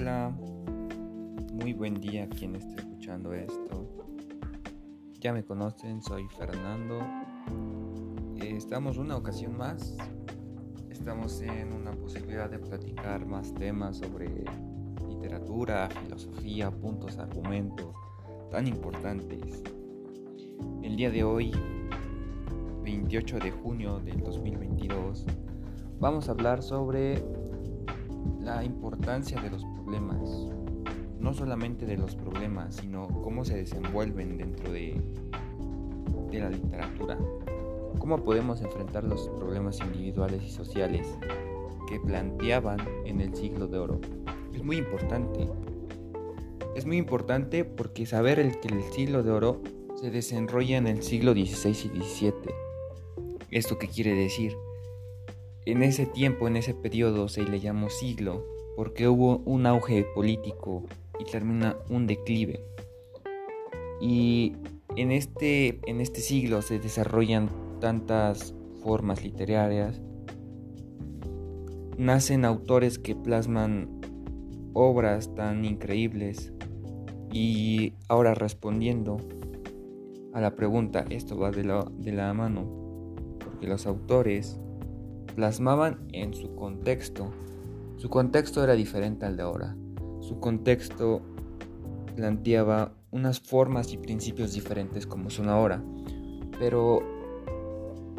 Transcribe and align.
Hola, 0.00 0.32
muy 1.54 1.72
buen 1.72 2.00
día 2.00 2.28
quien 2.28 2.54
esté 2.54 2.76
escuchando 2.76 3.32
esto. 3.32 3.84
Ya 5.18 5.32
me 5.32 5.42
conocen, 5.42 6.00
soy 6.00 6.28
Fernando. 6.28 7.00
Eh, 8.36 8.54
estamos 8.56 8.96
una 8.96 9.16
ocasión 9.16 9.56
más. 9.56 9.96
Estamos 10.88 11.40
en 11.40 11.72
una 11.72 11.90
posibilidad 11.90 12.48
de 12.48 12.60
platicar 12.60 13.26
más 13.26 13.52
temas 13.54 13.96
sobre 13.96 14.44
literatura, 15.08 15.88
filosofía, 16.04 16.70
puntos, 16.70 17.18
argumentos 17.18 17.92
tan 18.52 18.68
importantes. 18.68 19.64
El 20.84 20.94
día 20.94 21.10
de 21.10 21.24
hoy, 21.24 21.50
28 22.84 23.40
de 23.40 23.50
junio 23.50 23.98
del 23.98 24.22
2022, 24.22 25.26
vamos 25.98 26.28
a 26.28 26.30
hablar 26.30 26.62
sobre 26.62 27.20
la 28.48 28.64
importancia 28.64 29.40
de 29.42 29.50
los 29.50 29.64
problemas, 29.88 30.28
no 31.18 31.32
solamente 31.32 31.86
de 31.86 31.96
los 31.96 32.14
problemas, 32.14 32.76
sino 32.76 33.08
cómo 33.22 33.44
se 33.46 33.56
desenvuelven 33.56 34.36
dentro 34.36 34.70
de, 34.70 35.00
de 36.30 36.40
la 36.40 36.50
literatura, 36.50 37.18
cómo 37.98 38.22
podemos 38.22 38.60
enfrentar 38.60 39.04
los 39.04 39.30
problemas 39.30 39.80
individuales 39.80 40.42
y 40.42 40.50
sociales 40.50 41.06
que 41.88 41.98
planteaban 42.00 42.80
en 43.06 43.22
el 43.22 43.34
siglo 43.34 43.66
de 43.66 43.78
oro. 43.78 44.00
Es 44.52 44.62
muy 44.62 44.76
importante. 44.76 45.48
Es 46.76 46.84
muy 46.84 46.98
importante 46.98 47.64
porque 47.64 48.04
saber 48.04 48.38
el 48.38 48.60
que 48.60 48.68
el 48.68 48.82
siglo 48.92 49.22
de 49.22 49.30
oro 49.30 49.62
se 49.94 50.10
desarrolla 50.10 50.76
en 50.76 50.86
el 50.86 51.02
siglo 51.02 51.32
XVI 51.32 51.70
y 51.70 52.02
XVII. 52.02 52.32
¿Esto 53.50 53.78
qué 53.78 53.88
quiere 53.88 54.12
decir? 54.12 54.52
En 55.64 55.82
ese 55.82 56.04
tiempo, 56.04 56.46
en 56.46 56.56
ese 56.56 56.74
periodo, 56.74 57.28
se 57.28 57.42
le 57.42 57.58
llamó 57.60 57.88
siglo 57.88 58.57
porque 58.78 59.08
hubo 59.08 59.38
un 59.38 59.66
auge 59.66 60.06
político 60.14 60.84
y 61.18 61.24
termina 61.24 61.76
un 61.90 62.06
declive. 62.06 62.60
Y 64.00 64.52
en 64.94 65.10
este, 65.10 65.80
en 65.90 66.00
este 66.00 66.20
siglo 66.20 66.62
se 66.62 66.78
desarrollan 66.78 67.50
tantas 67.80 68.54
formas 68.84 69.24
literarias, 69.24 70.00
nacen 71.96 72.44
autores 72.44 73.00
que 73.00 73.16
plasman 73.16 74.00
obras 74.74 75.34
tan 75.34 75.64
increíbles 75.64 76.52
y 77.32 77.94
ahora 78.06 78.34
respondiendo 78.34 79.16
a 80.32 80.40
la 80.40 80.54
pregunta, 80.54 81.04
esto 81.10 81.36
va 81.36 81.50
de 81.50 81.64
la, 81.64 81.84
de 81.98 82.12
la 82.12 82.32
mano, 82.32 83.16
porque 83.40 83.66
los 83.66 83.88
autores 83.88 84.60
plasmaban 85.34 86.06
en 86.12 86.32
su 86.32 86.54
contexto. 86.54 87.32
Su 87.98 88.08
contexto 88.08 88.62
era 88.62 88.74
diferente 88.74 89.26
al 89.26 89.36
de 89.36 89.42
ahora. 89.42 89.76
Su 90.20 90.38
contexto 90.38 91.20
planteaba 92.14 92.94
unas 93.10 93.40
formas 93.40 93.92
y 93.92 93.98
principios 93.98 94.52
diferentes 94.52 95.04
como 95.04 95.30
son 95.30 95.48
ahora. 95.48 95.82
Pero 96.60 97.00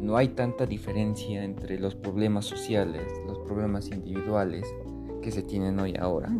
no 0.00 0.16
hay 0.16 0.28
tanta 0.28 0.64
diferencia 0.64 1.42
entre 1.42 1.80
los 1.80 1.96
problemas 1.96 2.44
sociales, 2.44 3.02
los 3.26 3.40
problemas 3.40 3.88
individuales 3.88 4.64
que 5.20 5.32
se 5.32 5.42
tienen 5.42 5.80
hoy 5.80 5.96
ahora. 5.98 6.30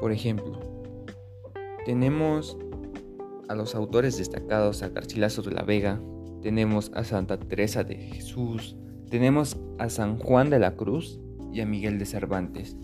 Por 0.00 0.12
ejemplo, 0.12 0.58
tenemos 1.84 2.56
a 3.48 3.54
los 3.54 3.74
autores 3.74 4.16
destacados 4.16 4.82
a 4.82 4.88
Garcilaso 4.88 5.42
de 5.42 5.50
la 5.50 5.62
Vega, 5.62 6.00
tenemos 6.40 6.90
a 6.94 7.04
Santa 7.04 7.38
Teresa 7.38 7.84
de 7.84 7.96
Jesús, 7.96 8.76
tenemos 9.08 9.56
a 9.78 9.88
San 9.88 10.18
Juan 10.18 10.50
de 10.50 10.58
la 10.58 10.76
Cruz 10.76 11.18
y 11.52 11.60
a 11.60 11.66
Miguel 11.66 11.98
de 11.98 12.06
Cervantes. 12.06 12.76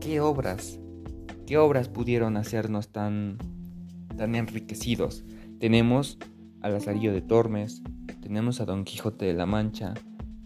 ¿Qué 0.00 0.20
obras? 0.20 0.80
¿Qué 1.46 1.56
obras 1.58 1.88
pudieron 1.88 2.36
hacernos 2.36 2.88
tan, 2.88 3.38
tan 4.16 4.34
enriquecidos? 4.34 5.24
Tenemos 5.60 6.18
a 6.62 6.68
Lazarillo 6.68 7.12
de 7.12 7.22
Tormes, 7.22 7.82
tenemos 8.20 8.60
a 8.60 8.64
Don 8.64 8.84
Quijote 8.84 9.24
de 9.26 9.34
la 9.34 9.46
Mancha, 9.46 9.94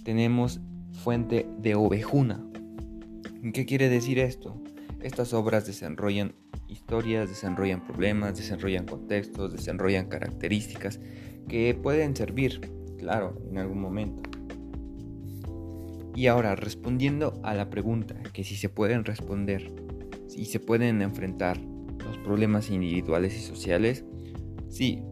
tenemos 0.04 0.60
Fuente 1.02 1.48
de 1.58 1.74
Ovejuna. 1.74 2.44
¿Qué 3.54 3.64
quiere 3.64 3.88
decir 3.88 4.18
esto? 4.18 4.62
Estas 5.00 5.32
obras 5.32 5.66
desarrollan 5.66 6.34
historias, 6.68 7.30
desarrollan 7.30 7.86
problemas, 7.86 8.36
desarrollan 8.36 8.84
contextos, 8.84 9.52
desarrollan 9.52 10.08
características 10.08 11.00
que 11.48 11.74
pueden 11.74 12.14
servir, 12.14 12.60
claro, 12.98 13.40
en 13.50 13.56
algún 13.56 13.80
momento. 13.80 14.29
Y 16.14 16.26
ahora, 16.26 16.56
respondiendo 16.56 17.40
a 17.42 17.54
la 17.54 17.70
pregunta, 17.70 18.16
que 18.32 18.44
si 18.44 18.56
se 18.56 18.68
pueden 18.68 19.04
responder, 19.04 19.72
si 20.26 20.44
se 20.44 20.60
pueden 20.60 21.02
enfrentar 21.02 21.58
los 21.58 22.18
problemas 22.18 22.70
individuales 22.70 23.36
y 23.36 23.40
sociales, 23.40 24.04
sí, 24.68 25.02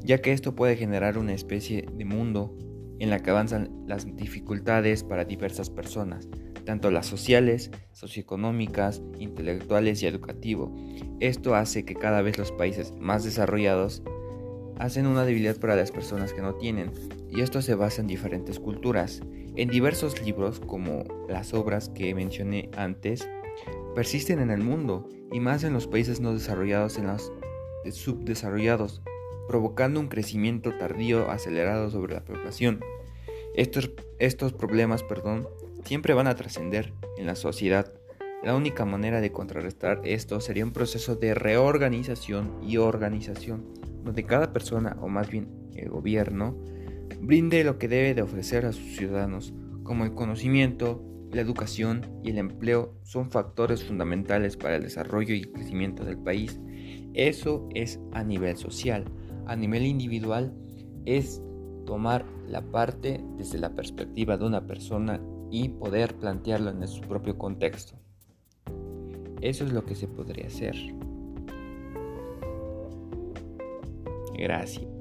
ya 0.00 0.18
que 0.20 0.32
esto 0.32 0.54
puede 0.54 0.76
generar 0.76 1.18
una 1.18 1.34
especie 1.34 1.86
de 1.92 2.04
mundo 2.04 2.56
en 2.98 3.10
la 3.10 3.20
que 3.20 3.30
avanzan 3.30 3.70
las 3.86 4.16
dificultades 4.16 5.04
para 5.04 5.24
diversas 5.24 5.70
personas, 5.70 6.28
tanto 6.64 6.90
las 6.90 7.06
sociales, 7.06 7.70
socioeconómicas, 7.92 9.02
intelectuales 9.18 10.02
y 10.02 10.06
educativo. 10.06 10.74
Esto 11.20 11.54
hace 11.54 11.84
que 11.84 11.94
cada 11.94 12.22
vez 12.22 12.38
los 12.38 12.52
países 12.52 12.92
más 12.98 13.24
desarrollados 13.24 14.02
hacen 14.78 15.06
una 15.06 15.24
debilidad 15.24 15.58
para 15.58 15.76
las 15.76 15.90
personas 15.90 16.32
que 16.32 16.42
no 16.42 16.54
tienen, 16.54 16.92
y 17.30 17.40
esto 17.40 17.62
se 17.62 17.74
basa 17.74 18.00
en 18.00 18.06
diferentes 18.06 18.58
culturas. 18.58 19.20
En 19.58 19.70
diversos 19.70 20.22
libros, 20.22 20.60
como 20.60 21.02
las 21.28 21.52
obras 21.52 21.88
que 21.88 22.14
mencioné 22.14 22.70
antes, 22.76 23.28
persisten 23.92 24.38
en 24.38 24.52
el 24.52 24.60
mundo, 24.62 25.08
y 25.32 25.40
más 25.40 25.64
en 25.64 25.72
los 25.72 25.88
países 25.88 26.20
no 26.20 26.32
desarrollados 26.32 26.96
en 26.96 27.08
los 27.08 27.32
subdesarrollados, 27.90 29.02
provocando 29.48 29.98
un 29.98 30.06
crecimiento 30.06 30.78
tardío 30.78 31.28
acelerado 31.28 31.90
sobre 31.90 32.14
la 32.14 32.24
población. 32.24 32.78
Estos, 33.56 33.90
estos 34.20 34.52
problemas 34.52 35.02
perdón, 35.02 35.48
siempre 35.84 36.14
van 36.14 36.28
a 36.28 36.36
trascender 36.36 36.92
en 37.16 37.26
la 37.26 37.34
sociedad. 37.34 37.92
La 38.44 38.54
única 38.54 38.84
manera 38.84 39.20
de 39.20 39.32
contrarrestar 39.32 40.02
esto 40.04 40.40
sería 40.40 40.64
un 40.64 40.72
proceso 40.72 41.16
de 41.16 41.34
reorganización 41.34 42.60
y 42.62 42.76
organización 42.76 43.74
donde 44.04 44.22
cada 44.22 44.52
persona, 44.52 44.96
o 45.00 45.08
más 45.08 45.28
bien 45.28 45.48
el 45.74 45.88
gobierno, 45.88 46.56
brinde 47.20 47.64
lo 47.64 47.78
que 47.78 47.88
debe 47.88 48.14
de 48.14 48.22
ofrecer 48.22 48.66
a 48.66 48.72
sus 48.72 48.96
ciudadanos, 48.96 49.52
como 49.82 50.04
el 50.04 50.14
conocimiento, 50.14 51.02
la 51.32 51.40
educación 51.40 52.06
y 52.22 52.30
el 52.30 52.38
empleo 52.38 52.94
son 53.02 53.30
factores 53.30 53.84
fundamentales 53.84 54.56
para 54.56 54.76
el 54.76 54.82
desarrollo 54.82 55.34
y 55.34 55.42
crecimiento 55.42 56.04
del 56.04 56.18
país. 56.18 56.60
Eso 57.14 57.68
es 57.74 58.00
a 58.12 58.24
nivel 58.24 58.56
social. 58.56 59.04
A 59.46 59.56
nivel 59.56 59.84
individual 59.84 60.54
es 61.04 61.42
tomar 61.86 62.24
la 62.46 62.62
parte 62.62 63.22
desde 63.36 63.58
la 63.58 63.74
perspectiva 63.74 64.36
de 64.36 64.46
una 64.46 64.66
persona 64.66 65.20
y 65.50 65.68
poder 65.70 66.14
plantearlo 66.14 66.70
en 66.70 66.86
su 66.86 67.00
propio 67.02 67.36
contexto. 67.36 67.96
Eso 69.40 69.64
es 69.64 69.72
lo 69.72 69.84
que 69.84 69.94
se 69.94 70.08
podría 70.08 70.46
hacer. 70.46 70.76
Gracias. 74.36 74.97